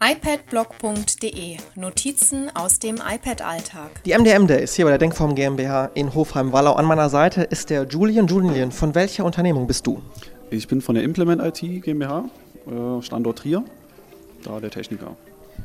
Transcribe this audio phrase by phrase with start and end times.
[0.00, 4.04] iPadblog.de Notizen aus dem iPad-Alltag.
[4.04, 6.74] Die MDM Days hier bei der Denkform GmbH in Hofheim-Wallau.
[6.74, 8.28] An meiner Seite ist der Julian.
[8.28, 10.00] Julian, von welcher Unternehmung bist du?
[10.50, 12.30] Ich bin von der Implement IT GmbH,
[12.68, 13.64] äh, Standort Trier,
[14.44, 15.16] da der Techniker.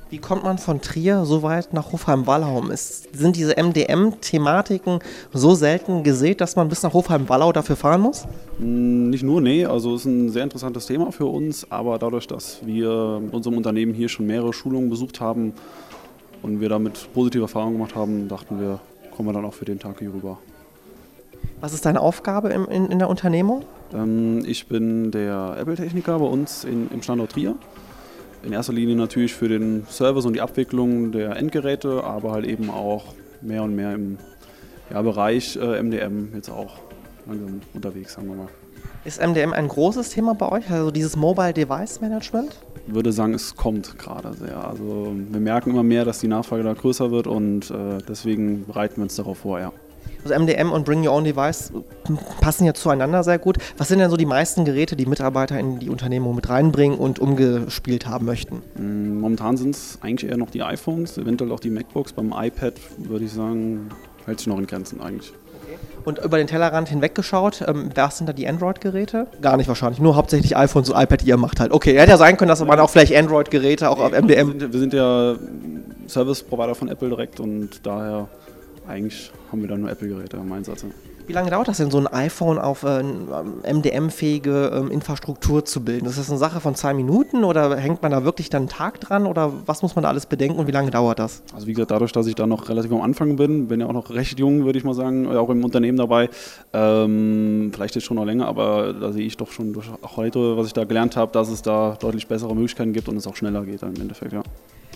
[0.09, 2.63] Wie kommt man von Trier so weit nach Hofheim-Wallau?
[2.75, 4.99] Sind diese MDM-Thematiken
[5.33, 8.27] so selten gesät, dass man bis nach Hofheim-Wallau dafür fahren muss?
[8.59, 9.65] Hm, nicht nur, nee.
[9.65, 13.57] Also es ist ein sehr interessantes Thema für uns, aber dadurch, dass wir mit unserem
[13.57, 15.53] Unternehmen hier schon mehrere Schulungen besucht haben
[16.43, 18.79] und wir damit positive Erfahrungen gemacht haben, dachten wir,
[19.15, 20.37] kommen wir dann auch für den Tag hier rüber.
[21.59, 23.63] Was ist deine Aufgabe in, in, in der Unternehmung?
[23.93, 27.55] Ähm, ich bin der Apple-Techniker bei uns in, im Standort Trier
[28.43, 32.69] in erster Linie natürlich für den Service und die Abwicklung der Endgeräte, aber halt eben
[32.69, 34.17] auch mehr und mehr im
[34.89, 36.79] ja, Bereich äh, MDM jetzt auch
[37.25, 38.47] langsam unterwegs, sagen wir mal.
[39.05, 42.57] Ist MDM ein großes Thema bei euch, also dieses Mobile Device Management?
[42.87, 44.65] Ich würde sagen, es kommt gerade sehr.
[44.65, 48.97] Also wir merken immer mehr, dass die Nachfrage da größer wird und äh, deswegen bereiten
[48.97, 49.71] wir uns darauf vor, ja.
[50.23, 51.73] Also MDM und Bring Your Own Device
[52.39, 53.57] passen ja zueinander sehr gut.
[53.77, 57.19] Was sind denn so die meisten Geräte, die Mitarbeiter in die Unternehmung mit reinbringen und
[57.19, 58.61] umgespielt haben möchten?
[58.75, 62.13] Mm, momentan sind es eigentlich eher noch die iPhones, eventuell auch die MacBooks.
[62.13, 63.89] Beim iPad würde ich sagen,
[64.25, 65.33] hält sich noch in Grenzen eigentlich.
[66.05, 69.27] Und über den Tellerrand hinweggeschaut, ähm, was sind da die Android-Geräte?
[69.41, 71.71] Gar nicht wahrscheinlich, nur hauptsächlich iPhones und iPad, die ihr macht halt.
[71.71, 74.53] Okay, hätte ja sein können, dass man auch vielleicht Android-Geräte auch nee, auf MDM.
[74.53, 75.35] Wir sind, wir sind ja
[76.07, 78.27] Service-Provider von Apple direkt und daher
[78.87, 80.85] eigentlich haben wir da nur Apple-Geräte im Einsatz.
[81.25, 86.05] Wie lange dauert das denn, so ein iPhone auf äh, MDM-fähige ähm, Infrastruktur zu bilden?
[86.05, 88.99] Ist das eine Sache von zwei Minuten oder hängt man da wirklich dann einen Tag
[88.99, 91.41] dran oder was muss man da alles bedenken und wie lange dauert das?
[91.53, 93.93] Also wie gesagt, dadurch, dass ich da noch relativ am Anfang bin, bin ja auch
[93.93, 96.29] noch recht jung, würde ich mal sagen, auch im Unternehmen dabei,
[96.73, 99.87] ähm, vielleicht jetzt schon noch länger, aber da sehe ich doch schon durch
[100.17, 103.27] heute, was ich da gelernt habe, dass es da deutlich bessere Möglichkeiten gibt und es
[103.27, 104.43] auch schneller geht dann im Endeffekt, ja.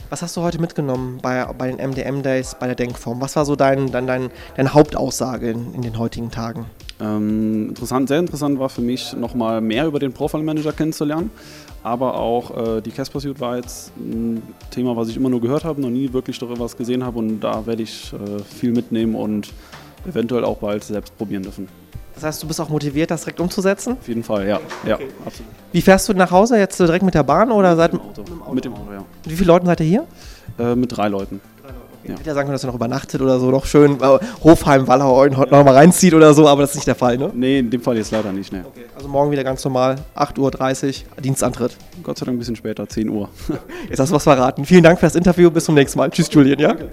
[0.10, 3.20] Was hast du heute mitgenommen bei, bei den MDM-Days, bei der Denkform?
[3.20, 6.66] Was war so dein, dein, dein, deine Hauptaussage in, in den heutigen Tagen?
[7.02, 11.30] Ähm, interessant, sehr interessant war für mich, nochmal mehr über den Profile Manager kennenzulernen.
[11.84, 15.66] Aber auch äh, die Casper Suite war jetzt ein Thema, was ich immer nur gehört
[15.66, 17.20] habe, noch nie wirklich darüber was gesehen habe.
[17.20, 19.52] Und da werde ich äh, viel mitnehmen und
[20.08, 21.68] eventuell auch bald selbst probieren dürfen.
[22.18, 23.96] Das heißt, du bist auch motiviert, das direkt umzusetzen?
[24.00, 24.56] Auf jeden Fall, ja.
[24.56, 24.90] Okay.
[24.90, 25.52] ja absolut.
[25.72, 26.58] Wie fährst du nach Hause?
[26.58, 28.54] Jetzt direkt mit der Bahn oder mit seit dem Auto?
[28.54, 28.98] Mit dem Auto, ja.
[28.98, 30.08] Mit wie vielen Leuten seid ihr hier?
[30.58, 31.40] Äh, mit drei Leuten.
[32.04, 34.88] Ich Hätte ja sagen können, dass ihr noch übernachtet oder so, noch schön äh, Hofheim,
[34.88, 35.30] Wallau ja.
[35.30, 37.30] noch mal reinzieht oder so, aber das ist nicht der Fall, ne?
[37.36, 38.64] Nee, in dem Fall jetzt leider nicht, ne.
[38.66, 38.86] Okay.
[38.96, 41.76] Also morgen wieder ganz normal, 8.30 Uhr, Dienstantritt.
[42.02, 43.30] Gott sei Dank ein bisschen später, 10 Uhr.
[43.90, 44.66] jetzt hast du was verraten.
[44.66, 46.10] Vielen Dank für das Interview, bis zum nächsten Mal.
[46.10, 46.70] Tschüss, Julian, ja?
[46.70, 46.90] Danke.